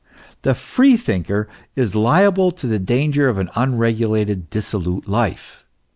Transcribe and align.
The 0.41 0.55
freethinker 0.55 1.47
is 1.75 1.93
liahle 1.93 2.57
to 2.57 2.65
the 2.65 2.79
danger 2.79 3.29
of 3.29 3.37
an 3.37 3.51
unregulated, 3.55 4.49
dissolute 4.49 5.07
life. 5.07 5.63